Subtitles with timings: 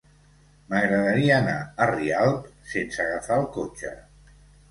[0.69, 3.93] M'agradaria anar a Rialp sense agafar el cotxe.